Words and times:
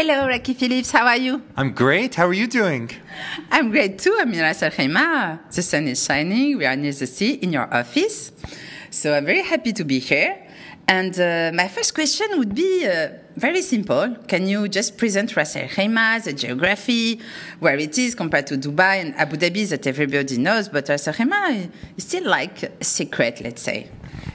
Hello, 0.00 0.28
Raki 0.28 0.54
Phillips. 0.54 0.92
How 0.92 1.08
are 1.08 1.16
you? 1.16 1.42
I'm 1.56 1.72
great. 1.72 2.14
How 2.14 2.28
are 2.28 2.32
you 2.32 2.46
doing? 2.46 2.88
I'm 3.50 3.72
great 3.72 3.98
too. 3.98 4.16
I'm 4.20 4.32
in 4.32 4.38
Ras 4.38 4.62
Al 4.62 4.70
Khaimah. 4.70 5.52
The 5.52 5.60
sun 5.60 5.88
is 5.88 6.04
shining. 6.04 6.56
We 6.56 6.66
are 6.66 6.76
near 6.76 6.92
the 6.92 7.08
sea 7.08 7.32
in 7.32 7.52
your 7.52 7.66
office. 7.74 8.30
So 8.90 9.12
I'm 9.12 9.24
very 9.24 9.42
happy 9.42 9.72
to 9.72 9.82
be 9.82 9.98
here. 9.98 10.38
And 10.86 11.18
uh, 11.18 11.50
my 11.52 11.66
first 11.66 11.96
question 11.96 12.28
would 12.38 12.54
be 12.54 12.86
uh, 12.86 13.08
very 13.34 13.60
simple. 13.60 14.14
Can 14.28 14.46
you 14.46 14.68
just 14.68 14.98
present 14.98 15.34
Ras 15.34 15.56
Al 15.56 15.66
Khaimah, 15.66 16.22
the 16.22 16.32
geography, 16.32 17.20
where 17.58 17.76
it 17.76 17.98
is 17.98 18.14
compared 18.14 18.46
to 18.46 18.56
Dubai 18.56 19.00
and 19.02 19.16
Abu 19.16 19.36
Dhabi 19.36 19.68
that 19.70 19.84
everybody 19.84 20.38
knows, 20.38 20.68
but 20.68 20.88
Ras 20.88 21.08
Al 21.08 21.14
Khaimah 21.14 21.72
is 21.96 22.04
still 22.04 22.30
like 22.30 22.62
a 22.62 22.84
secret, 22.84 23.40
let's 23.42 23.62
say. 23.62 23.90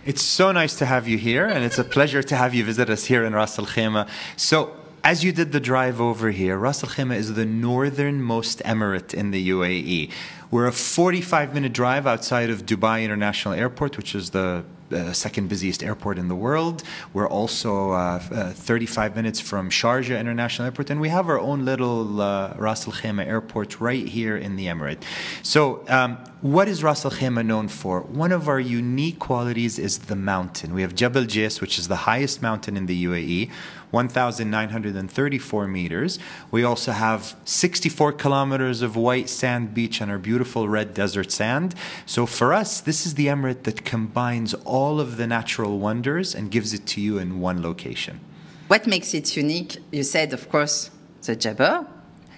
It's 0.06 0.24
so 0.24 0.52
nice 0.52 0.76
to 0.80 0.86
have 0.86 1.08
you 1.08 1.18
here, 1.18 1.46
and 1.46 1.64
it's 1.64 1.80
a 1.80 1.86
pleasure 1.86 2.22
to 2.22 2.36
have 2.36 2.54
you 2.54 2.66
visit 2.66 2.90
us 2.90 3.06
here 3.06 3.24
in 3.24 3.32
Ras 3.32 3.58
Al 3.58 3.66
Khaimah. 3.66 4.10
So, 4.36 4.83
as 5.04 5.24
you 5.24 5.34
did 5.34 5.52
the 5.52 5.60
drive 5.60 6.00
over 6.00 6.32
here, 6.32 6.58
Ras 6.58 6.84
Al 6.84 6.90
Khaimah 6.90 7.16
is 7.16 7.34
the 7.34 7.46
northernmost 7.46 8.60
emirate 8.60 9.14
in 9.14 9.32
the 9.32 9.50
UAE. 9.50 10.10
We're 10.50 10.68
a 10.68 10.72
45 10.72 11.54
minute 11.54 11.74
drive 11.74 12.08
outside 12.08 12.50
of 12.50 12.66
Dubai 12.66 13.04
International 13.04 13.54
Airport, 13.54 13.98
which 13.98 14.16
is 14.16 14.30
the 14.30 14.64
uh, 14.94 15.14
second 15.14 15.48
busiest 15.50 15.84
airport 15.84 16.18
in 16.18 16.28
the 16.28 16.36
world. 16.36 16.84
We're 17.14 17.28
also 17.28 17.92
uh, 17.92 18.22
uh, 18.32 18.52
35 18.52 19.16
minutes 19.16 19.40
from 19.40 19.70
Sharjah 19.70 20.20
International 20.20 20.66
Airport, 20.66 20.90
and 20.90 21.02
we 21.02 21.10
have 21.10 21.28
our 21.30 21.40
own 21.40 21.66
little 21.66 22.22
uh, 22.22 22.54
Ras 22.58 22.88
Al 22.88 22.94
Khaimah 22.94 23.26
airport 23.26 23.80
right 23.80 24.08
here 24.08 24.38
in 24.38 24.56
the 24.56 24.68
Emirate. 24.68 25.02
So, 25.42 25.84
um, 25.88 26.18
what 26.42 26.68
is 26.68 26.84
Ras 26.84 27.06
Al 27.06 27.12
Khaimah 27.12 27.46
known 27.46 27.68
for? 27.68 28.02
One 28.02 28.32
of 28.32 28.50
our 28.50 28.60
unique 28.60 29.20
qualities 29.20 29.80
is 29.80 30.00
the 30.00 30.16
mountain. 30.16 30.74
We 30.74 30.82
have 30.82 30.94
Jebel 30.94 31.24
Jais, 31.24 31.62
which 31.62 31.80
is 31.80 31.88
the 31.88 32.02
highest 32.12 32.42
mountain 32.42 32.76
in 32.76 32.86
the 32.86 33.06
UAE. 33.06 33.50
1,934 33.94 35.68
meters. 35.68 36.18
We 36.50 36.64
also 36.64 36.92
have 36.94 37.36
64 37.46 38.14
kilometers 38.14 38.82
of 38.82 38.96
white 38.96 39.30
sand 39.30 39.76
beach 39.76 40.02
and 40.02 40.10
our 40.10 40.18
beautiful 40.18 40.68
red 40.68 40.96
desert 40.96 41.32
sand. 41.32 41.76
So 42.08 42.26
for 42.26 42.54
us, 42.54 42.82
this 42.82 43.06
is 43.06 43.14
the 43.14 43.28
emirate 43.28 43.64
that 43.64 43.86
combines 43.86 44.56
all 44.66 44.83
of 45.00 45.18
the 45.18 45.28
natural 45.28 45.80
wonders 45.80 46.36
and 46.36 46.52
gives 46.52 46.74
it 46.74 46.86
to 46.88 47.02
you 47.02 47.18
in 47.18 47.40
one 47.40 47.62
location. 47.62 48.20
What 48.68 48.88
makes 48.88 49.14
it 49.14 49.36
unique? 49.36 49.78
You 49.92 50.04
said, 50.04 50.34
of 50.34 50.50
course, 50.50 50.90
the 51.22 51.36
Jebel, 51.36 51.88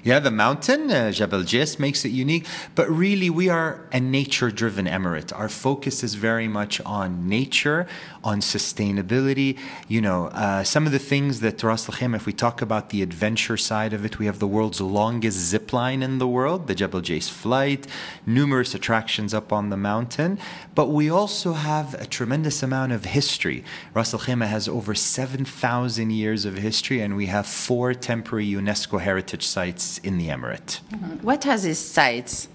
yeah, 0.06 0.20
the 0.20 0.30
mountain, 0.30 0.92
uh, 0.92 1.12
Jebel 1.12 1.42
Jais, 1.42 1.80
makes 1.80 2.06
it 2.06 2.10
unique. 2.10 2.46
But 2.76 2.88
really, 2.92 3.32
we 3.32 3.50
are 3.50 3.88
a 3.92 4.00
nature 4.00 4.52
driven 4.52 4.86
emirate. 4.86 5.36
Our 5.36 5.50
focus 5.50 6.04
is 6.04 6.14
very 6.14 6.48
much 6.48 6.80
on 6.82 7.28
nature, 7.28 7.88
on 8.24 8.40
sustainability. 8.40 9.58
You 9.88 10.02
know, 10.02 10.28
uh, 10.28 10.64
some 10.64 10.86
of 10.86 10.92
the 10.92 11.00
things 11.00 11.40
that 11.40 11.64
Ras 11.64 11.90
Al 11.90 11.96
Khaimah, 11.96 12.18
if 12.18 12.28
we 12.28 12.34
talk 12.34 12.62
about 12.62 12.92
the 12.92 13.02
adventure 13.02 13.58
side 13.58 13.94
of 13.94 14.06
it, 14.06 14.20
we 14.20 14.28
have 14.28 14.38
the 14.38 14.46
world's 14.46 14.80
longest 14.80 15.40
zip 15.40 15.74
line 15.74 16.04
in 16.04 16.20
the 16.20 16.28
world, 16.28 16.68
the 16.68 16.76
Jabal 16.76 17.02
Jais 17.02 17.28
flight, 17.28 17.88
numerous 18.28 18.76
attractions 18.76 19.34
up 19.34 19.52
on 19.52 19.72
the 19.72 19.78
mountain. 19.78 20.38
But 20.76 20.90
we 20.90 21.10
also 21.10 21.54
have 21.54 21.96
a 21.96 22.06
tremendous 22.06 22.62
amount 22.62 22.92
of 22.92 23.06
history. 23.06 23.64
Ras 23.96 24.14
Al 24.14 24.20
Khaimah 24.20 24.50
has 24.50 24.68
over 24.70 24.94
7,000 24.94 26.12
years 26.12 26.46
of 26.46 26.58
history, 26.58 27.02
and 27.02 27.16
we 27.16 27.26
have 27.26 27.48
four 27.48 27.96
temporary 27.96 28.46
UNESCO 28.46 29.02
heritage 29.02 29.48
sites 29.48 29.95
in 30.00 30.18
the 30.18 30.28
emirate. 30.30 30.82
Mm-hmm. 30.92 31.26
What 31.26 31.46
are 31.46 31.58
these 31.58 31.80
sites? 31.80 32.48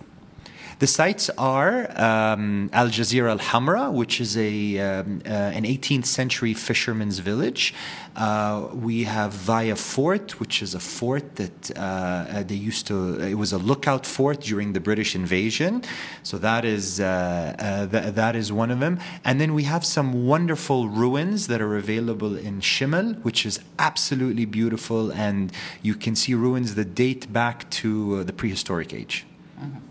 The 0.81 0.87
sites 0.87 1.29
are 1.37 1.91
um, 2.01 2.71
Al 2.73 2.89
Jazeera 2.89 3.33
Al 3.33 3.39
Hamra, 3.39 3.93
which 3.93 4.19
is 4.19 4.35
a 4.39 4.79
um, 4.79 5.21
uh, 5.27 5.29
an 5.29 5.65
18th 5.65 6.07
century 6.07 6.55
fisherman's 6.55 7.19
village. 7.19 7.75
Uh, 8.17 8.67
we 8.73 9.05
have 9.05 9.35
Dhaya 9.35 9.77
Fort, 9.77 10.41
which 10.41 10.63
is 10.63 10.75
a 10.75 10.81
fort 10.81 11.37
that 11.37 11.77
uh, 11.77 11.81
uh 11.81 12.43
they 12.45 12.55
used 12.55 12.87
to. 12.87 13.21
It 13.21 13.35
was 13.35 13.53
a 13.53 13.59
lookout 13.59 14.07
fort 14.07 14.41
during 14.41 14.73
the 14.73 14.81
British 14.81 15.15
invasion, 15.15 15.83
so 16.23 16.39
that 16.39 16.65
is 16.65 16.99
uh, 16.99 17.05
uh, 17.05 17.87
th- 17.87 18.15
that 18.15 18.35
is 18.35 18.51
one 18.51 18.71
of 18.71 18.81
them. 18.81 18.99
And 19.23 19.39
then 19.39 19.53
we 19.53 19.65
have 19.65 19.85
some 19.85 20.27
wonderful 20.27 20.89
ruins 20.89 21.47
that 21.49 21.61
are 21.61 21.77
available 21.77 22.39
in 22.39 22.63
Shimel, 22.63 23.23
which 23.23 23.45
is 23.45 23.61
absolutely 23.79 24.47
beautiful, 24.47 25.13
and 25.13 25.53
you 25.83 25.95
can 25.95 26.17
see 26.17 26.33
ruins 26.33 26.75
that 26.77 26.95
date 26.95 27.31
back 27.31 27.69
to 27.83 28.25
the 28.25 28.33
prehistoric 28.33 28.95
age. 28.95 29.27
Mm-hmm. 29.61 29.91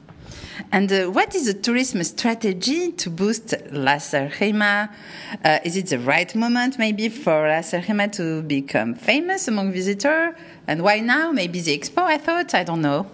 And 0.71 0.91
uh, 0.91 1.05
what 1.07 1.35
is 1.35 1.45
the 1.45 1.53
tourism 1.53 2.03
strategy 2.03 2.91
to 2.91 3.09
boost 3.09 3.53
Al 3.53 4.29
Khaimah? 4.29 4.89
Uh, 5.43 5.59
is 5.63 5.75
it 5.75 5.87
the 5.87 5.99
right 5.99 6.33
moment 6.35 6.77
maybe 6.77 7.09
for 7.09 7.47
Al 7.47 7.63
Khaimah 7.63 8.11
to 8.13 8.41
become 8.43 8.95
famous 8.95 9.47
among 9.47 9.71
visitors? 9.71 10.35
And 10.67 10.83
why 10.83 10.99
now? 10.99 11.31
Maybe 11.31 11.61
the 11.61 11.77
expo, 11.77 12.03
I 12.03 12.17
thought, 12.17 12.53
I 12.53 12.63
don't 12.63 12.81
know. 12.81 13.07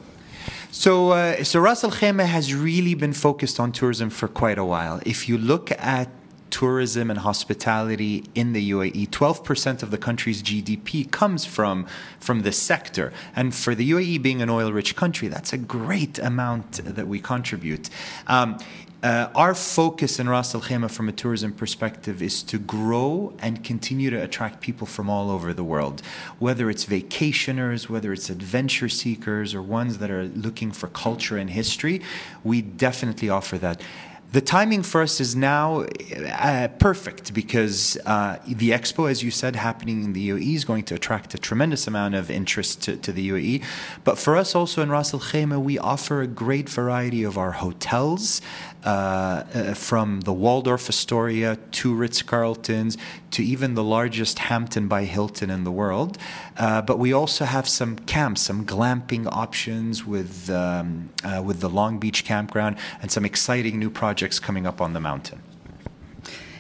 So, 0.72 1.12
uh, 1.12 1.44
so 1.44 1.60
Ras 1.62 1.84
Al 1.84 1.92
Khaimah 1.92 2.26
has 2.26 2.54
really 2.54 2.96
been 2.96 3.14
focused 3.14 3.60
on 3.60 3.72
tourism 3.72 4.10
for 4.10 4.28
quite 4.28 4.58
a 4.58 4.66
while. 4.66 5.00
If 5.06 5.30
you 5.30 5.38
look 5.38 5.72
at 5.72 6.10
tourism 6.50 7.10
and 7.10 7.20
hospitality 7.20 8.24
in 8.34 8.54
the 8.54 8.72
UAE. 8.72 9.10
12% 9.10 9.84
of 9.84 9.92
the 9.92 9.98
country's 9.98 10.42
GDP 10.42 11.10
comes 11.10 11.46
from, 11.46 11.86
from 12.20 12.42
this 12.42 12.58
sector. 12.58 13.12
And 13.36 13.54
for 13.54 13.76
the 13.76 13.90
UAE 13.92 14.22
being 14.22 14.42
an 14.42 14.50
oil 14.50 14.72
rich 14.72 14.96
country, 14.96 15.28
that's 15.28 15.54
a 15.54 15.58
great 15.58 16.20
amount 16.20 16.84
that 16.84 17.08
we 17.08 17.20
contribute. 17.20 17.90
Um, 18.28 18.58
uh, 19.06 19.30
our 19.36 19.54
focus 19.54 20.20
in 20.20 20.28
Ras 20.28 20.56
Al 20.56 20.62
Khaimah 20.62 20.90
from 20.90 21.08
a 21.08 21.12
tourism 21.12 21.54
perspective 21.54 22.24
is 22.24 22.42
to 22.42 22.58
grow 22.58 23.36
and 23.38 23.64
continue 23.64 24.10
to 24.10 24.16
attract 24.16 24.62
people 24.62 24.88
from 24.88 25.12
all 25.12 25.30
over 25.30 25.54
the 25.54 25.64
world, 25.64 26.02
whether 26.40 26.72
it's 26.72 26.86
vacationers, 26.86 27.88
whether 27.88 28.12
it's 28.14 28.32
adventure 28.32 28.90
seekers, 28.90 29.54
or 29.54 29.62
ones 29.62 30.00
that 30.00 30.10
are 30.10 30.24
looking 30.24 30.72
for 30.72 30.88
culture 30.88 31.38
and 31.38 31.52
history. 31.52 32.02
We 32.44 32.64
definitely 32.64 33.30
offer 33.30 33.60
that. 33.60 33.80
The 34.32 34.42
timing 34.42 34.84
for 34.84 35.02
us 35.02 35.22
is 35.22 35.36
now 35.36 35.82
uh, 35.84 36.68
perfect 36.80 37.34
because 37.34 37.98
uh, 38.06 38.40
the 38.46 38.72
expo, 38.72 39.10
as 39.10 39.24
you 39.24 39.32
said, 39.32 39.56
happening 39.56 40.04
in 40.04 40.14
the 40.14 40.30
UAE 40.30 40.56
is 40.56 40.66
going 40.66 40.84
to 40.86 40.96
attract 40.96 41.34
a 41.34 41.38
tremendous 41.38 41.88
amount 41.88 42.16
of 42.16 42.30
interest 42.30 42.82
to, 42.84 42.98
to 42.98 43.14
the 43.14 43.30
UAE. 43.30 43.64
But 44.04 44.18
for 44.18 44.36
us 44.36 44.54
also 44.54 44.82
in 44.82 44.90
Ras 44.90 45.14
Al 45.14 45.22
Khaimah, 45.22 45.62
we 45.62 45.78
offer 45.78 46.22
a 46.22 46.28
great 46.28 46.68
variety 46.68 47.24
of 47.24 47.38
our 47.38 47.52
hotels 47.52 48.42
uh, 48.84 49.44
uh, 49.54 49.74
from 49.74 50.22
the 50.22 50.34
Waldorf 50.34 50.90
Astoria 50.90 51.58
to 51.72 51.96
Ritz 51.96 52.22
Carltons 52.22 52.98
to 53.32 53.44
even 53.44 53.74
the 53.74 53.84
largest 53.84 54.40
Hampton 54.40 54.88
by 54.88 55.06
Hilton 55.06 55.50
in 55.50 55.64
the 55.64 55.72
world. 55.72 56.18
Uh, 56.58 56.82
but 56.82 57.00
we 57.00 57.12
also 57.12 57.46
have 57.46 57.68
some 57.68 57.98
camps, 57.98 58.44
some 58.44 58.66
glamping 58.66 59.28
options 59.32 60.06
with 60.06 60.50
um, 60.50 61.10
uh, 61.24 61.42
with 61.44 61.62
the 61.62 61.70
Long 61.70 62.00
Beach 62.00 62.24
campground 62.26 62.78
and 63.02 63.12
some 63.12 63.26
exciting 63.26 63.80
new 63.80 63.90
projects 63.90 64.15
coming 64.40 64.66
up 64.66 64.82
on 64.82 64.94
the 64.94 65.00
mountain. 65.00 65.42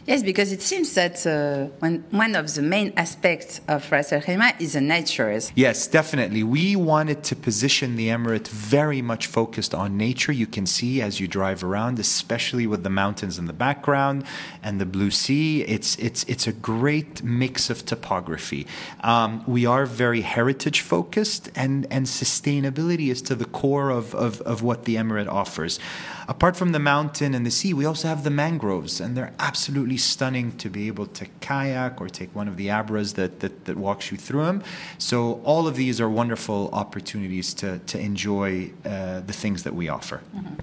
Yes, 0.05 0.21
because 0.21 0.51
it 0.51 0.61
seems 0.61 0.93
that 0.93 1.25
uh, 1.25 1.65
one, 1.79 2.03
one 2.11 2.35
of 2.35 2.53
the 2.53 2.61
main 2.61 2.93
aspects 2.95 3.59
of 3.67 3.91
Ras 3.91 4.13
Al 4.13 4.21
Khaimah 4.21 4.61
is 4.61 4.73
the 4.73 4.81
nature. 4.81 5.25
Yes, 5.55 5.87
definitely. 5.87 6.43
We 6.43 6.75
wanted 6.75 7.23
to 7.23 7.35
position 7.35 7.95
the 7.95 8.09
emirate 8.09 8.47
very 8.47 9.01
much 9.01 9.25
focused 9.25 9.73
on 9.73 9.97
nature. 9.97 10.31
You 10.31 10.45
can 10.45 10.67
see 10.67 11.01
as 11.01 11.19
you 11.19 11.27
drive 11.27 11.63
around, 11.63 11.97
especially 11.97 12.67
with 12.67 12.83
the 12.83 12.91
mountains 12.91 13.39
in 13.39 13.45
the 13.45 13.53
background 13.53 14.25
and 14.61 14.79
the 14.79 14.85
blue 14.85 15.09
sea. 15.09 15.63
It's 15.63 15.95
it's 15.95 16.23
it's 16.25 16.45
a 16.45 16.53
great 16.53 17.23
mix 17.23 17.71
of 17.71 17.83
topography. 17.83 18.67
Um, 19.01 19.43
we 19.47 19.65
are 19.65 19.87
very 19.87 20.21
heritage 20.21 20.81
focused, 20.81 21.49
and 21.55 21.87
and 21.89 22.05
sustainability 22.05 23.09
is 23.09 23.23
to 23.23 23.33
the 23.33 23.45
core 23.45 23.89
of, 23.89 24.13
of, 24.13 24.39
of 24.41 24.61
what 24.61 24.85
the 24.85 24.97
emirate 24.97 25.27
offers. 25.27 25.79
Apart 26.27 26.57
from 26.57 26.71
the 26.71 26.79
mountain 26.79 27.35
and 27.35 27.45
the 27.45 27.51
sea, 27.51 27.73
we 27.73 27.85
also 27.85 28.07
have 28.07 28.23
the 28.23 28.31
mangroves, 28.31 28.99
and 28.99 29.15
they're 29.15 29.33
absolutely 29.39 29.94
stunning 29.97 30.57
to 30.57 30.69
be 30.69 30.87
able 30.87 31.07
to 31.07 31.25
kayak 31.41 32.01
or 32.01 32.07
take 32.09 32.35
one 32.35 32.47
of 32.47 32.57
the 32.57 32.67
abras 32.67 33.15
that, 33.15 33.39
that, 33.39 33.65
that 33.65 33.77
walks 33.77 34.11
you 34.11 34.17
through 34.17 34.45
them. 34.45 34.63
So, 34.97 35.41
all 35.43 35.67
of 35.67 35.75
these 35.75 36.01
are 36.01 36.09
wonderful 36.09 36.69
opportunities 36.73 37.53
to, 37.55 37.79
to 37.79 37.99
enjoy 37.99 38.71
uh, 38.85 39.21
the 39.21 39.33
things 39.33 39.63
that 39.63 39.75
we 39.75 39.89
offer. 39.89 40.21
Mm-hmm. 40.35 40.55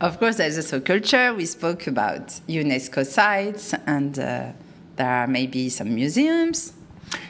Of 0.00 0.18
course, 0.18 0.36
there's 0.36 0.56
also 0.56 0.80
culture. 0.80 1.34
We 1.34 1.46
spoke 1.46 1.86
about 1.86 2.28
UNESCO 2.48 3.06
sites, 3.06 3.74
and 3.86 4.18
uh, 4.18 4.52
there 4.96 5.08
are 5.08 5.26
maybe 5.26 5.68
some 5.68 5.94
museums. 5.94 6.72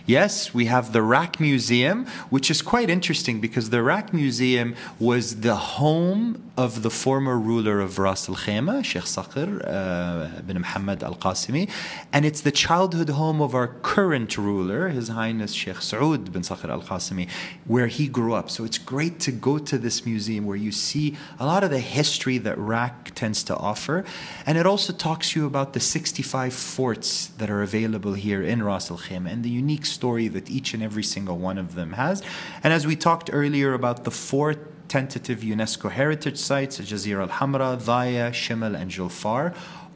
Yes, 0.07 0.55
we 0.55 0.67
have 0.67 0.93
the 0.93 1.03
Rak 1.03 1.41
Museum, 1.41 2.07
which 2.31 2.49
is 2.49 2.63
quite 2.63 2.89
interesting 2.89 3.41
because 3.41 3.71
the 3.71 3.83
Rak 3.83 4.15
Museum 4.15 4.77
was 5.01 5.41
the 5.41 5.57
home 5.57 6.47
of 6.57 6.83
the 6.83 6.91
former 6.91 7.37
ruler 7.37 7.81
of 7.81 7.99
Ras 7.99 8.29
Al 8.29 8.37
Khaimah, 8.37 8.85
Sheikh 8.85 9.03
Saqr 9.03 9.63
uh, 9.67 10.41
bin 10.43 10.59
Muhammad 10.59 11.03
Al 11.03 11.17
Qasimi, 11.17 11.69
and 12.13 12.25
it's 12.25 12.41
the 12.41 12.53
childhood 12.53 13.11
home 13.11 13.43
of 13.43 13.55
our 13.55 13.67
current 13.67 14.39
ruler, 14.39 14.89
His 14.89 15.09
Highness 15.09 15.53
Sheikh 15.53 15.77
Saud 15.77 16.33
bin 16.33 16.43
Saqr 16.43 16.71
Al 16.71 16.83
Qasimi, 16.83 17.29
where 17.67 17.89
he 17.89 18.07
grew 18.07 18.33
up. 18.33 18.49
So 18.49 18.65
it's 18.65 18.79
great 18.79 19.21
to 19.21 19.33
go 19.33 19.59
to 19.59 19.77
this 19.77 20.07
museum 20.07 20.47
where 20.47 20.57
you 20.57 20.73
see 20.73 21.17
a 21.39 21.45
lot 21.45 21.63
of 21.63 21.71
the 21.71 21.81
history 21.81 22.39
that 22.39 22.57
Rak 22.57 23.15
tends 23.15 23.43
to 23.45 23.57
offer, 23.57 24.05
and 24.47 24.57
it 24.57 24.67
also 24.67 24.93
talks 24.93 25.33
to 25.33 25.41
you 25.41 25.47
about 25.47 25.73
the 25.73 25.81
65 25.81 26.55
forts 26.55 27.27
that 27.39 27.51
are 27.51 27.63
available 27.63 28.15
here 28.15 28.43
in 28.43 28.63
Ras 28.63 28.91
Al 28.91 28.99
Khaimah 28.99 29.31
and 29.31 29.45
the 29.45 29.51
unique 29.51 29.85
story 29.99 30.27
that 30.37 30.47
each 30.59 30.69
and 30.75 30.83
every 30.89 31.07
single 31.15 31.39
one 31.49 31.59
of 31.65 31.69
them 31.79 31.91
has. 32.05 32.17
And 32.63 32.71
as 32.79 32.83
we 32.91 32.97
talked 33.09 33.29
earlier 33.41 33.71
about 33.81 33.99
the 34.09 34.15
four 34.29 34.49
tentative 34.97 35.39
UNESCO 35.55 35.87
heritage 36.01 36.39
sites, 36.51 36.75
Jazira 36.91 37.23
al 37.29 37.33
Hamra, 37.39 37.71
Dhaya, 37.89 38.27
Shimel, 38.43 38.75
and 38.81 38.89
Julfar, 38.97 39.45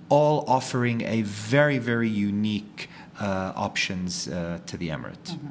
all 0.08 0.36
offering 0.56 0.98
a 1.16 1.18
very, 1.22 1.78
very 1.78 2.12
unique 2.32 2.78
uh, 3.20 3.52
options 3.68 4.12
uh, 4.28 4.58
to 4.66 4.74
the 4.80 4.88
Emirate. 4.88 5.28
Mm-hmm. 5.30 5.48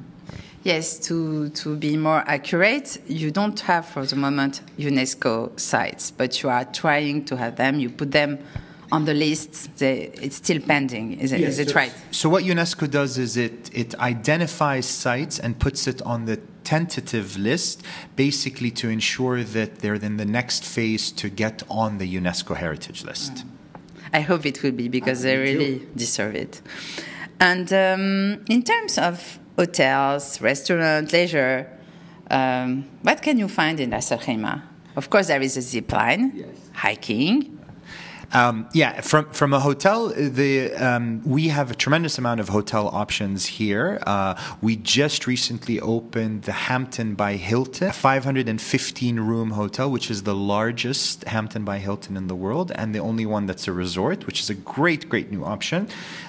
Yes, 0.63 0.99
to, 1.07 1.49
to 1.61 1.75
be 1.77 1.95
more 1.95 2.23
accurate, 2.27 2.89
you 3.07 3.31
don't 3.31 3.59
have 3.61 3.85
for 3.85 4.05
the 4.05 4.17
moment 4.17 4.61
UNESCO 4.77 5.57
sites, 5.57 6.11
but 6.11 6.43
you 6.43 6.49
are 6.49 6.65
trying 6.65 7.23
to 7.25 7.37
have 7.37 7.55
them. 7.55 7.79
You 7.79 7.89
put 7.89 8.11
them 8.11 8.39
on 8.91 9.05
the 9.05 9.13
list. 9.13 9.77
They, 9.77 10.11
it's 10.21 10.37
still 10.37 10.59
pending. 10.61 11.19
Is 11.19 11.31
it, 11.31 11.39
yes, 11.41 11.53
is 11.53 11.59
it 11.59 11.69
so, 11.69 11.75
right? 11.75 11.93
So 12.11 12.29
what 12.29 12.43
UNESCO 12.43 12.89
does 12.89 13.17
is 13.17 13.37
it 13.37 13.69
it 13.73 13.95
identifies 13.99 14.85
sites 14.85 15.39
and 15.39 15.59
puts 15.59 15.87
it 15.87 16.01
on 16.03 16.25
the 16.25 16.37
tentative 16.63 17.37
list, 17.37 17.83
basically 18.15 18.71
to 18.71 18.89
ensure 18.89 19.43
that 19.43 19.79
they're 19.79 19.95
in 19.95 20.17
the 20.17 20.25
next 20.25 20.63
phase 20.63 21.11
to 21.13 21.29
get 21.29 21.63
on 21.69 21.97
the 21.97 22.15
UNESCO 22.15 22.55
heritage 22.55 23.03
list. 23.03 23.33
Mm. 23.33 23.43
I 24.13 24.21
hope 24.21 24.45
it 24.45 24.63
will 24.63 24.71
be 24.71 24.87
because 24.87 25.21
they 25.21 25.37
really 25.37 25.87
deserve 25.95 26.35
it. 26.35 26.61
And 27.39 27.71
um, 27.71 28.43
in 28.49 28.63
terms 28.63 28.97
of 28.97 29.39
hotels, 29.59 30.39
restaurants, 30.41 31.11
leisure. 31.11 31.67
Um, 32.31 32.85
what 33.01 33.21
can 33.21 33.37
you 33.37 33.49
find 33.49 33.79
in 33.79 33.91
Ras 33.91 34.11
Al 34.11 34.61
Of 34.95 35.09
course, 35.09 35.27
there 35.27 35.41
is 35.41 35.57
a 35.57 35.61
zip 35.61 35.91
line, 35.91 36.31
yes. 36.33 36.47
hiking, 36.73 37.58
um, 38.31 38.69
yeah, 38.73 39.01
from 39.01 39.25
from 39.31 39.53
a 39.53 39.59
hotel, 39.59 40.09
the 40.09 40.73
um, 40.73 41.21
we 41.25 41.47
have 41.47 41.71
a 41.71 41.75
tremendous 41.75 42.17
amount 42.17 42.39
of 42.39 42.49
hotel 42.49 42.87
options 42.87 43.45
here. 43.45 43.99
Uh, 44.05 44.39
we 44.61 44.75
just 44.75 45.25
recently 45.25 45.79
opened 45.79 46.43
the 46.43 46.51
Hampton 46.51 47.15
by 47.15 47.37
Hilton, 47.37 47.89
a 47.89 47.93
515 47.93 49.19
room 49.19 49.51
hotel, 49.51 49.89
which 49.89 50.11
is 50.11 50.23
the 50.23 50.35
largest 50.35 51.23
Hampton 51.25 51.65
by 51.65 51.79
Hilton 51.79 52.15
in 52.15 52.27
the 52.27 52.35
world, 52.35 52.71
and 52.75 52.93
the 52.93 52.99
only 52.99 53.25
one 53.25 53.47
that's 53.47 53.67
a 53.67 53.73
resort, 53.73 54.27
which 54.27 54.39
is 54.39 54.49
a 54.49 54.55
great, 54.55 55.09
great 55.09 55.31
new 55.31 55.43
option. 55.43 55.87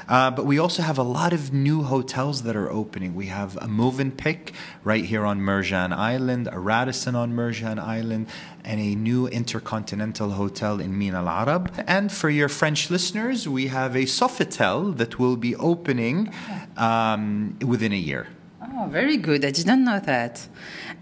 Uh, 0.08 0.30
but 0.30 0.46
we 0.46 0.58
also 0.58 0.82
have 0.82 0.98
a 0.98 1.02
lot 1.02 1.32
of 1.32 1.52
new 1.52 1.82
hotels 1.82 2.42
that 2.42 2.56
are 2.56 2.70
opening. 2.70 3.14
We 3.14 3.26
have 3.26 3.56
a 3.58 3.68
Movenpick 3.68 4.52
right 4.82 5.04
here 5.04 5.24
on 5.24 5.40
Marjan 5.40 5.92
Island, 5.92 6.48
a 6.50 6.58
Radisson 6.58 7.14
on 7.14 7.32
Marjan 7.32 7.78
Island, 7.78 8.26
and 8.64 8.80
a 8.80 8.94
new 8.94 9.26
intercontinental 9.26 10.30
hotel 10.30 10.80
in 10.80 10.96
Mina 10.98 11.18
Al 11.18 11.28
Arab. 11.28 11.72
And 11.86 12.10
for 12.12 12.30
your 12.30 12.48
French 12.48 12.90
listeners, 12.90 13.48
we 13.48 13.68
have 13.68 13.96
a 13.96 14.04
Sofitel 14.04 14.96
that 14.96 15.18
will 15.18 15.36
be 15.36 15.54
opening 15.56 16.32
um, 16.76 17.56
within 17.64 17.92
a 17.92 17.96
year. 17.96 18.26
Oh, 18.62 18.86
very 18.86 19.16
good. 19.16 19.44
I 19.44 19.50
didn't 19.50 19.84
know 19.84 20.00
that. 20.00 20.46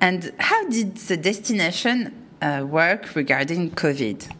And 0.01 0.33
how 0.39 0.69
did 0.69 0.97
the 0.97 1.17
destination 1.17 2.27
uh, 2.41 2.65
work 2.69 3.15
regarding 3.15 3.73
COVID? 3.73 4.31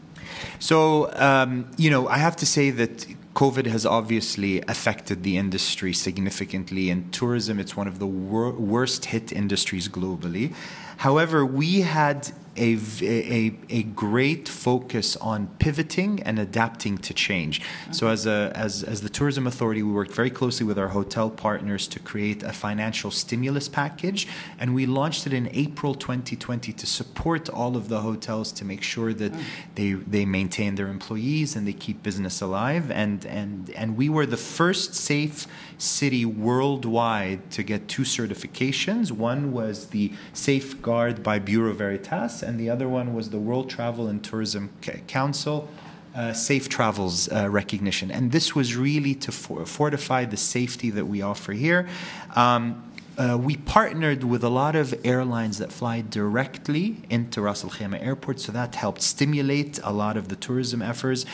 So, 0.59 1.11
um, 1.15 1.69
you 1.77 1.89
know, 1.89 2.07
I 2.07 2.17
have 2.17 2.35
to 2.37 2.45
say 2.45 2.69
that 2.71 3.05
COVID 3.33 3.67
has 3.67 3.85
obviously 3.85 4.61
affected 4.67 5.23
the 5.23 5.37
industry 5.37 5.93
significantly. 5.93 6.89
In 6.89 7.09
tourism, 7.11 7.59
it's 7.59 7.77
one 7.77 7.87
of 7.87 7.99
the 7.99 8.07
wor- 8.07 8.51
worst 8.51 9.05
hit 9.05 9.31
industries 9.31 9.87
globally. 9.87 10.53
However, 10.97 11.45
we 11.45 11.81
had 11.81 12.31
a, 12.59 12.77
a, 13.01 13.53
a 13.69 13.83
great 13.83 14.47
focus 14.49 15.15
on 15.17 15.47
pivoting 15.59 16.21
and 16.23 16.37
adapting 16.37 16.97
to 16.99 17.13
change. 17.13 17.61
Mm-hmm. 17.61 17.93
So, 17.93 18.07
as, 18.07 18.25
a, 18.25 18.51
as, 18.55 18.83
as 18.83 19.01
the 19.01 19.09
Tourism 19.09 19.47
Authority, 19.47 19.81
we 19.83 19.91
worked 19.91 20.11
very 20.11 20.29
closely 20.29 20.65
with 20.65 20.77
our 20.77 20.89
hotel 20.89 21.29
partners 21.29 21.87
to 21.87 21.99
create 21.99 22.43
a 22.43 22.53
financial 22.53 23.11
stimulus 23.11 23.69
package, 23.69 24.27
and 24.59 24.75
we 24.75 24.85
launched 24.85 25.25
it 25.25 25.33
in 25.33 25.49
April 25.53 25.95
2020 25.95 26.73
to 26.73 26.85
support 26.85 27.49
all 27.49 27.77
of 27.77 27.89
the 27.89 28.01
hotels 28.01 28.51
to 28.51 28.65
make 28.65 28.83
sure 28.83 29.13
that 29.13 29.31
mm. 29.31 29.41
they, 29.75 29.93
they 29.93 30.25
maintain 30.25 30.75
their 30.75 30.87
employees 30.87 31.55
and 31.55 31.67
they 31.67 31.73
keep 31.73 32.03
business 32.03 32.41
alive. 32.41 32.91
And, 32.91 33.25
and, 33.25 33.69
and 33.71 33.95
we 33.95 34.09
were 34.09 34.25
the 34.25 34.37
first 34.37 34.93
safe 34.93 35.47
city 35.77 36.25
worldwide 36.25 37.49
to 37.51 37.63
get 37.63 37.87
two 37.87 38.03
certifications. 38.03 39.11
One 39.11 39.51
was 39.51 39.87
the 39.87 40.11
Safeguard 40.33 41.23
by 41.23 41.39
Bureau 41.39 41.73
Veritas, 41.73 42.43
and 42.49 42.59
the 42.59 42.67
other 42.67 42.89
one 42.89 43.13
was 43.13 43.29
the 43.29 43.37
World 43.37 43.69
Travel 43.69 44.07
and 44.07 44.23
Tourism 44.23 44.71
Council. 45.05 45.69
Uh, 46.15 46.33
safe 46.33 46.67
travels 46.67 47.31
uh, 47.31 47.47
recognition. 47.47 48.09
And 48.09 48.31
this 48.31 48.55
was 48.55 48.75
really 48.75 49.13
to 49.15 49.31
for- 49.31 49.67
fortify 49.67 50.25
the 50.25 50.35
safety 50.35 50.89
that 50.89 51.05
we 51.05 51.21
offer 51.21 51.53
here. 51.53 51.87
Um, 52.35 52.91
uh, 53.19 53.37
we 53.39 53.55
partnered 53.55 54.23
with 54.23 54.43
a 54.43 54.49
lot 54.49 54.75
of 54.75 54.99
airlines 55.03 55.59
that 55.59 55.71
fly 55.71 56.01
directly 56.01 56.97
into 57.11 57.39
Ras 57.39 57.63
Al 57.63 57.69
Khaimah 57.69 58.03
Airport, 58.03 58.39
so 58.39 58.51
that 58.51 58.73
helped 58.73 59.03
stimulate 59.03 59.79
a 59.83 59.93
lot 59.93 60.17
of 60.17 60.29
the 60.29 60.35
tourism 60.35 60.81
efforts. 60.81 61.27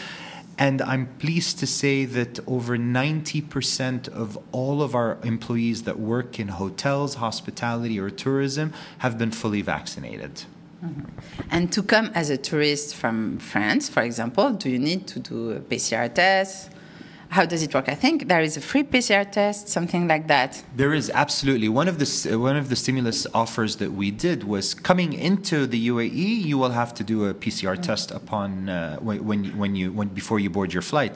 And 0.58 0.82
I'm 0.82 1.08
pleased 1.20 1.60
to 1.60 1.68
say 1.68 2.04
that 2.04 2.40
over 2.46 2.78
90% 2.78 4.10
of 4.10 4.38
all 4.52 4.82
of 4.82 4.94
our 4.94 5.18
employees 5.24 5.84
that 5.84 5.98
work 5.98 6.42
in 6.42 6.50
hotels, 6.50 7.16
hospitality, 7.16 7.98
or 7.98 8.10
tourism 8.10 8.74
have 8.98 9.18
been 9.18 9.32
fully 9.32 9.62
vaccinated. 9.62 10.44
Mm-hmm. 10.84 11.42
And 11.52 11.72
to 11.74 11.84
come 11.84 12.12
as 12.14 12.30
a 12.30 12.38
tourist 12.38 12.96
from 12.96 13.38
France, 13.40 13.90
for 13.90 14.02
example, 14.02 14.52
do 14.52 14.70
you 14.70 14.80
need 14.80 15.08
to 15.08 15.20
do 15.20 15.52
a 15.52 15.60
PCR 15.60 16.14
test? 16.14 16.72
how 17.30 17.46
does 17.46 17.62
it 17.64 17.74
work? 17.74 17.90
I 17.90 17.96
think 17.96 18.28
there 18.28 18.42
is 18.42 18.56
a 18.56 18.62
free 18.62 18.84
PCR 18.84 19.30
test, 19.30 19.68
something 19.68 20.08
like 20.08 20.28
that. 20.28 20.64
There 20.76 20.94
is 20.94 21.10
absolutely 21.10 21.70
one 21.70 21.88
of 21.88 21.98
the 22.00 22.38
one 22.38 22.56
of 22.56 22.70
the 22.70 22.76
stimulus 22.76 23.28
offers 23.34 23.78
that 23.78 23.92
we 23.92 24.12
did 24.12 24.44
was 24.44 24.74
coming 24.74 25.14
into 25.14 25.68
the 25.68 25.90
UAE. 25.90 26.46
You 26.50 26.58
will 26.58 26.76
have 26.82 26.94
to 27.00 27.04
do 27.04 27.26
a 27.26 27.34
PCR 27.34 27.78
mm. 27.78 27.82
test 27.82 28.12
upon 28.12 28.70
uh, 28.70 28.98
when 28.98 29.58
when 29.58 29.76
you 29.76 29.92
when 29.92 30.08
before 30.10 30.40
you 30.40 30.50
board 30.50 30.74
your 30.74 30.82
flight. 30.94 31.14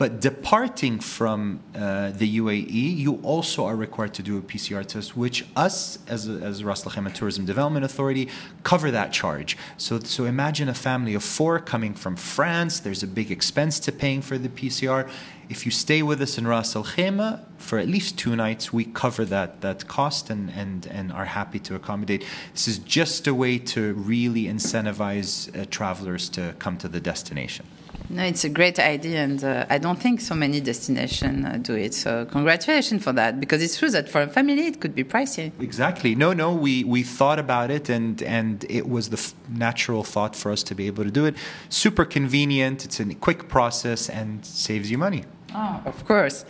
But 0.00 0.18
departing 0.18 0.98
from 0.98 1.60
uh, 1.74 2.12
the 2.12 2.38
UAE, 2.38 2.96
you 2.96 3.20
also 3.22 3.66
are 3.66 3.76
required 3.76 4.14
to 4.14 4.22
do 4.22 4.38
a 4.38 4.40
PCR 4.40 4.82
test, 4.82 5.14
which 5.14 5.44
us 5.54 5.98
as 6.08 6.26
as 6.26 6.64
Ras 6.64 6.82
Tourism 7.12 7.44
Development 7.44 7.84
Authority 7.84 8.30
cover 8.62 8.90
that 8.90 9.12
charge. 9.12 9.58
So 9.76 10.00
so 10.00 10.24
imagine 10.24 10.70
a 10.70 10.74
family 10.74 11.12
of 11.12 11.22
four 11.22 11.58
coming 11.58 11.92
from 11.92 12.16
France. 12.16 12.80
There's 12.80 13.02
a 13.02 13.06
big 13.06 13.30
expense 13.30 13.78
to 13.80 13.92
paying 13.92 14.22
for 14.22 14.38
the 14.38 14.48
PCR. 14.48 15.06
If 15.50 15.66
you 15.66 15.72
stay 15.72 16.00
with 16.00 16.22
us 16.22 16.38
in 16.38 16.46
Ras 16.46 16.76
Al 16.76 16.84
Khaimah 16.84 17.40
for 17.58 17.80
at 17.80 17.88
least 17.88 18.16
two 18.16 18.36
nights, 18.36 18.72
we 18.72 18.84
cover 18.84 19.24
that 19.24 19.60
that 19.62 19.88
cost 19.88 20.30
and 20.30 20.48
and 20.50 20.86
and 20.86 21.10
are 21.12 21.24
happy 21.24 21.58
to 21.58 21.74
accommodate. 21.74 22.24
This 22.52 22.68
is 22.68 22.78
just 22.78 23.26
a 23.26 23.34
way 23.34 23.58
to 23.74 23.94
really 23.94 24.44
incentivize 24.44 25.50
uh, 25.50 25.66
travelers 25.68 26.28
to 26.30 26.54
come 26.60 26.76
to 26.78 26.88
the 26.88 27.00
destination. 27.00 27.66
No, 28.08 28.24
it's 28.24 28.44
a 28.44 28.48
great 28.48 28.78
idea, 28.78 29.18
and 29.22 29.44
uh, 29.44 29.66
I 29.70 29.78
don't 29.78 30.00
think 30.00 30.20
so 30.20 30.34
many 30.34 30.60
destinations 30.60 31.44
uh, 31.44 31.58
do 31.58 31.74
it. 31.74 31.94
So 31.94 32.24
congratulations 32.26 33.04
for 33.04 33.12
that, 33.12 33.38
because 33.38 33.62
it's 33.62 33.78
true 33.78 33.90
that 33.90 34.08
for 34.08 34.22
a 34.22 34.26
family 34.26 34.66
it 34.66 34.80
could 34.80 34.94
be 34.94 35.04
pricey. 35.04 35.52
Exactly. 35.60 36.14
No, 36.14 36.32
no, 36.32 36.52
we 36.52 36.84
we 36.84 37.02
thought 37.02 37.38
about 37.38 37.70
it, 37.70 37.88
and 37.88 38.22
and 38.22 38.64
it 38.68 38.88
was 38.88 39.10
the 39.10 39.18
f- 39.18 39.34
natural 39.48 40.02
thought 40.04 40.34
for 40.36 40.50
us 40.52 40.62
to 40.64 40.74
be 40.74 40.86
able 40.86 41.04
to 41.04 41.10
do 41.10 41.24
it. 41.24 41.34
Super 41.68 42.04
convenient. 42.04 42.84
It's 42.84 43.00
a 43.00 43.04
quick 43.14 43.48
process 43.48 44.08
and 44.08 44.44
saves 44.44 44.90
you 44.90 44.98
money. 44.98 45.24
Oh, 45.54 45.82
of 45.84 46.04
course. 46.06 46.44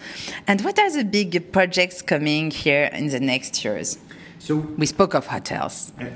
And 0.46 0.60
what 0.62 0.78
are 0.78 0.90
the 0.90 1.04
big 1.04 1.52
projects 1.52 2.02
coming 2.02 2.50
here 2.50 2.90
in 2.92 3.08
the 3.08 3.20
next 3.20 3.64
years? 3.64 3.98
So 4.38 4.56
we 4.56 4.86
spoke 4.86 5.14
of 5.14 5.26
hotels. 5.26 5.92
Uh, 6.00 6.06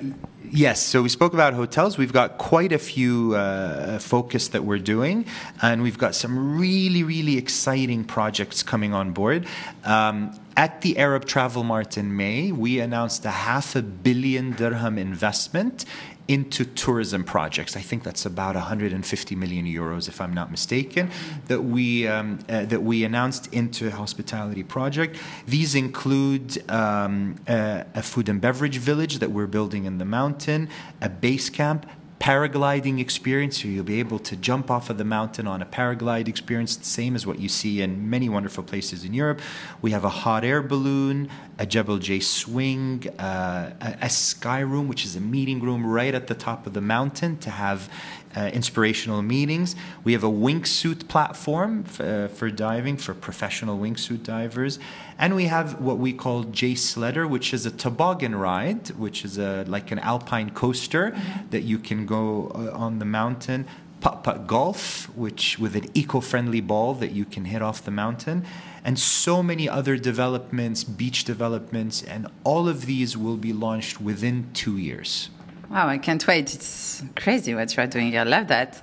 Yes, 0.50 0.80
so 0.80 1.02
we 1.02 1.08
spoke 1.08 1.34
about 1.34 1.54
hotels. 1.54 1.98
We've 1.98 2.12
got 2.12 2.38
quite 2.38 2.70
a 2.70 2.78
few 2.78 3.34
uh, 3.34 3.98
focus 3.98 4.48
that 4.48 4.62
we're 4.64 4.78
doing, 4.78 5.26
and 5.60 5.82
we've 5.82 5.98
got 5.98 6.14
some 6.14 6.58
really, 6.60 7.02
really 7.02 7.38
exciting 7.38 8.04
projects 8.04 8.62
coming 8.62 8.94
on 8.94 9.10
board. 9.10 9.46
Um, 9.84 10.38
at 10.56 10.82
the 10.82 10.98
Arab 10.98 11.24
Travel 11.24 11.64
Mart 11.64 11.98
in 11.98 12.16
May, 12.16 12.52
we 12.52 12.78
announced 12.78 13.24
a 13.24 13.30
half 13.30 13.74
a 13.74 13.82
billion 13.82 14.52
dirham 14.52 14.96
investment 14.96 15.86
into 16.26 16.64
tourism 16.64 17.24
projects. 17.24 17.76
I 17.76 17.80
think 17.80 18.02
that's 18.02 18.24
about 18.24 18.54
150 18.54 19.34
million 19.34 19.66
euros, 19.66 20.08
if 20.08 20.20
I'm 20.20 20.32
not 20.32 20.50
mistaken, 20.50 21.10
that 21.48 21.62
we 21.62 22.08
um, 22.08 22.38
uh, 22.48 22.64
that 22.66 22.82
we 22.82 23.04
announced 23.04 23.52
into 23.52 23.90
hospitality 23.90 24.62
project. 24.62 25.16
These 25.46 25.74
include 25.74 26.68
um, 26.70 27.36
a, 27.46 27.84
a 27.94 28.02
food 28.02 28.28
and 28.28 28.40
beverage 28.40 28.78
village 28.78 29.18
that 29.18 29.30
we're 29.30 29.46
building 29.46 29.84
in 29.84 29.98
the 29.98 30.04
mountain, 30.04 30.68
a 31.00 31.08
base 31.08 31.50
camp, 31.50 31.86
paragliding 32.24 33.00
experience. 33.00 33.60
So 33.60 33.68
you'll 33.68 33.84
be 33.84 34.00
able 34.00 34.18
to 34.20 34.34
jump 34.34 34.70
off 34.70 34.88
of 34.88 34.96
the 34.96 35.04
mountain 35.04 35.46
on 35.46 35.60
a 35.60 35.66
paraglide 35.66 36.26
experience, 36.26 36.74
the 36.74 36.86
same 36.86 37.14
as 37.16 37.26
what 37.26 37.38
you 37.38 37.50
see 37.50 37.82
in 37.82 38.08
many 38.08 38.30
wonderful 38.30 38.64
places 38.64 39.04
in 39.04 39.12
Europe. 39.12 39.42
We 39.82 39.90
have 39.90 40.04
a 40.04 40.08
hot 40.08 40.42
air 40.42 40.62
balloon, 40.62 41.28
a 41.58 41.66
Jebel 41.66 41.98
Jais 41.98 42.22
swing, 42.22 43.06
uh, 43.18 43.74
a, 43.78 44.06
a, 44.06 44.08
sky 44.08 44.60
room, 44.60 44.88
which 44.88 45.04
is 45.04 45.16
a 45.16 45.20
meeting 45.20 45.60
room 45.60 45.84
right 45.84 46.14
at 46.14 46.28
the 46.28 46.34
top 46.34 46.66
of 46.66 46.72
the 46.72 46.80
mountain 46.80 47.36
to 47.40 47.50
have 47.50 47.90
uh, 48.36 48.50
inspirational 48.52 49.22
meetings. 49.22 49.76
We 50.02 50.12
have 50.12 50.24
a 50.24 50.30
wingsuit 50.30 51.08
platform 51.08 51.84
uh, 52.00 52.28
for 52.28 52.50
diving 52.50 52.96
for 52.96 53.14
professional 53.14 53.78
wingsuit 53.78 54.22
divers, 54.22 54.78
and 55.18 55.34
we 55.34 55.44
have 55.44 55.80
what 55.80 55.98
we 55.98 56.12
call 56.12 56.44
Jais 56.44 56.78
Sledder, 56.78 57.28
which 57.28 57.54
is 57.54 57.66
a 57.66 57.70
toboggan 57.70 58.34
ride, 58.34 58.88
which 58.90 59.24
is 59.24 59.38
a 59.38 59.64
like 59.68 59.90
an 59.90 59.98
alpine 60.00 60.50
coaster 60.50 61.16
that 61.50 61.62
you 61.62 61.78
can 61.78 62.06
go 62.06 62.50
uh, 62.54 62.76
on 62.76 62.98
the 62.98 63.04
mountain. 63.04 63.66
Putt 64.00 64.22
putt 64.22 64.46
golf, 64.46 65.08
which 65.16 65.58
with 65.58 65.74
an 65.74 65.86
eco-friendly 65.94 66.60
ball 66.60 66.92
that 66.92 67.12
you 67.12 67.24
can 67.24 67.46
hit 67.46 67.62
off 67.62 67.82
the 67.82 67.90
mountain, 67.90 68.44
and 68.84 68.98
so 68.98 69.42
many 69.42 69.66
other 69.66 69.96
developments, 69.96 70.84
beach 70.84 71.24
developments, 71.24 72.02
and 72.02 72.26
all 72.44 72.68
of 72.68 72.84
these 72.84 73.16
will 73.16 73.38
be 73.38 73.54
launched 73.54 74.02
within 74.02 74.50
two 74.52 74.76
years. 74.76 75.30
Wow, 75.74 75.88
I 75.88 75.98
can't 75.98 76.24
wait. 76.24 76.54
It's 76.54 77.02
crazy 77.16 77.52
what 77.52 77.76
you 77.76 77.82
are 77.82 77.88
doing. 77.88 78.16
I 78.16 78.22
love 78.22 78.46
that. 78.46 78.80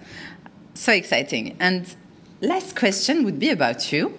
So 0.73 0.91
exciting. 0.91 1.55
And 1.57 1.87
last 2.41 2.75
question 2.75 3.23
would 3.23 3.39
be 3.39 3.49
about 3.49 3.93
you. 3.93 4.13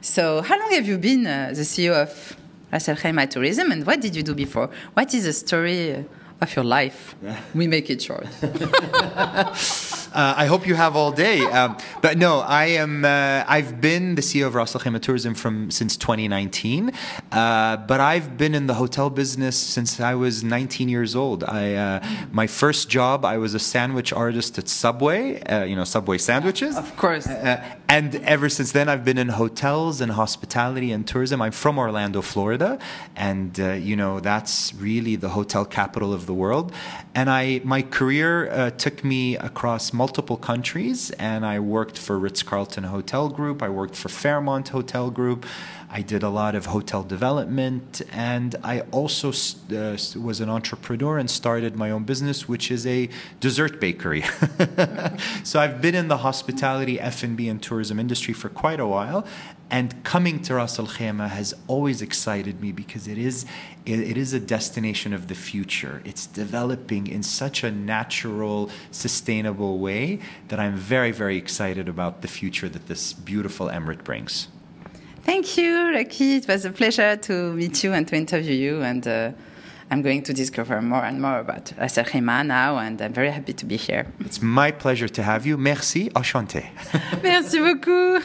So, 0.00 0.42
how 0.42 0.60
long 0.60 0.70
have 0.74 0.86
you 0.86 0.96
been 0.96 1.26
uh, 1.26 1.50
the 1.52 1.62
CEO 1.62 2.00
of 2.00 2.36
Ras 2.70 2.88
Al 2.88 2.94
Khaimah 2.94 3.28
Tourism 3.30 3.72
and 3.72 3.84
what 3.84 4.00
did 4.00 4.14
you 4.14 4.22
do 4.22 4.32
before? 4.32 4.70
What 4.94 5.12
is 5.12 5.24
the 5.24 5.32
story 5.32 6.06
of 6.40 6.54
your 6.54 6.64
life? 6.64 7.16
we 7.52 7.66
make 7.66 7.90
it 7.90 8.00
short. 8.00 8.28
Uh, 10.14 10.34
I 10.36 10.46
hope 10.46 10.66
you 10.66 10.74
have 10.74 10.94
all 10.94 11.10
day. 11.10 11.40
Um, 11.40 11.76
but 12.02 12.18
no, 12.18 12.40
I 12.40 12.66
am. 12.66 13.04
Uh, 13.04 13.44
I've 13.46 13.80
been 13.80 14.14
the 14.14 14.22
CEO 14.22 14.46
of 14.46 14.54
Ras 14.54 14.74
Al 14.74 14.80
Khaimah 14.82 15.00
Tourism 15.00 15.34
from 15.34 15.70
since 15.70 15.96
2019. 15.96 16.92
Uh, 17.30 17.76
but 17.78 18.00
I've 18.00 18.36
been 18.36 18.54
in 18.54 18.66
the 18.66 18.74
hotel 18.74 19.08
business 19.08 19.56
since 19.56 20.00
I 20.00 20.14
was 20.14 20.44
19 20.44 20.88
years 20.88 21.16
old. 21.16 21.44
I 21.44 21.74
uh, 21.74 22.06
my 22.30 22.46
first 22.46 22.90
job, 22.90 23.24
I 23.24 23.38
was 23.38 23.54
a 23.54 23.58
sandwich 23.58 24.12
artist 24.12 24.58
at 24.58 24.68
Subway. 24.68 25.42
Uh, 25.42 25.64
you 25.64 25.76
know, 25.76 25.84
Subway 25.84 26.18
sandwiches. 26.18 26.76
Of 26.76 26.94
course. 26.96 27.26
Uh, 27.26 27.62
and 27.88 28.14
ever 28.16 28.48
since 28.48 28.72
then, 28.72 28.88
I've 28.88 29.04
been 29.04 29.18
in 29.18 29.28
hotels 29.28 30.00
and 30.00 30.12
hospitality 30.12 30.92
and 30.92 31.06
tourism. 31.06 31.40
I'm 31.40 31.52
from 31.52 31.78
Orlando, 31.78 32.22
Florida, 32.22 32.78
and 33.16 33.58
uh, 33.58 33.72
you 33.72 33.96
know 33.96 34.20
that's 34.20 34.74
really 34.74 35.16
the 35.16 35.30
hotel 35.30 35.64
capital 35.64 36.12
of 36.12 36.26
the 36.26 36.34
world. 36.34 36.72
And 37.14 37.28
I, 37.28 37.60
my 37.64 37.82
career 37.82 38.50
uh, 38.50 38.70
took 38.70 39.04
me 39.04 39.36
across 39.36 39.92
multiple 40.02 40.36
countries, 40.36 41.12
and 41.12 41.46
I 41.46 41.60
worked 41.60 41.96
for 41.96 42.18
Ritz 42.18 42.42
Carlton 42.42 42.82
Hotel 42.82 43.28
Group. 43.28 43.62
I 43.62 43.68
worked 43.68 43.94
for 43.94 44.08
Fairmont 44.08 44.70
Hotel 44.70 45.12
Group. 45.12 45.46
I 45.94 46.00
did 46.00 46.22
a 46.22 46.30
lot 46.30 46.54
of 46.54 46.66
hotel 46.66 47.02
development, 47.02 48.00
and 48.10 48.56
I 48.64 48.80
also 48.92 49.28
uh, 49.28 49.98
was 50.18 50.40
an 50.40 50.48
entrepreneur 50.48 51.18
and 51.18 51.30
started 51.30 51.76
my 51.76 51.90
own 51.90 52.04
business, 52.04 52.48
which 52.48 52.70
is 52.70 52.86
a 52.86 53.10
dessert 53.40 53.78
bakery. 53.78 54.22
so 55.44 55.60
I've 55.60 55.82
been 55.82 55.94
in 55.94 56.08
the 56.08 56.16
hospitality, 56.16 56.98
F&B, 56.98 57.46
and 57.46 57.62
tourism 57.62 58.00
industry 58.00 58.32
for 58.32 58.48
quite 58.48 58.80
a 58.80 58.86
while, 58.86 59.26
and 59.70 60.02
coming 60.02 60.40
to 60.44 60.54
Ras 60.54 60.78
Al 60.78 60.86
Khaimah 60.86 61.28
has 61.28 61.52
always 61.66 62.00
excited 62.00 62.62
me 62.62 62.72
because 62.72 63.06
it 63.06 63.18
is 63.18 63.44
it, 63.84 64.00
it 64.00 64.16
is 64.16 64.32
a 64.32 64.40
destination 64.40 65.12
of 65.12 65.28
the 65.28 65.34
future. 65.34 66.00
It's 66.06 66.26
developing 66.26 67.06
in 67.06 67.22
such 67.22 67.64
a 67.64 67.70
natural, 67.70 68.70
sustainable 68.90 69.78
way 69.78 70.20
that 70.48 70.58
I'm 70.58 70.76
very, 70.76 71.10
very 71.10 71.36
excited 71.36 71.86
about 71.86 72.22
the 72.22 72.28
future 72.28 72.70
that 72.70 72.86
this 72.86 73.12
beautiful 73.12 73.66
emirate 73.66 74.04
brings. 74.04 74.48
Thank 75.24 75.56
you, 75.56 75.92
Lucky. 75.92 76.36
It 76.36 76.48
was 76.48 76.64
a 76.64 76.70
pleasure 76.70 77.16
to 77.16 77.52
meet 77.52 77.84
you 77.84 77.92
and 77.92 78.06
to 78.08 78.16
interview 78.16 78.54
you. 78.54 78.82
And 78.82 79.06
uh, 79.06 79.32
I'm 79.90 80.02
going 80.02 80.22
to 80.22 80.32
discover 80.32 80.80
more 80.80 81.04
and 81.04 81.20
more 81.20 81.38
about 81.38 81.72
Al 81.78 82.44
now, 82.44 82.78
and 82.78 83.00
I'm 83.00 83.12
very 83.12 83.30
happy 83.30 83.52
to 83.52 83.66
be 83.66 83.76
here. 83.76 84.06
It's 84.20 84.40
my 84.40 84.70
pleasure 84.70 85.08
to 85.08 85.22
have 85.22 85.46
you. 85.46 85.56
Merci, 85.58 86.10
enchanté. 86.10 86.64
Merci 87.22 87.58
beaucoup. 87.58 88.22